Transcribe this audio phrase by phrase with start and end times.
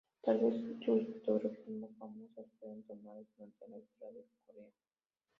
[0.23, 4.71] Tal vez sus fotografías más famosas fueron tomadas durante la Guerra de Corea.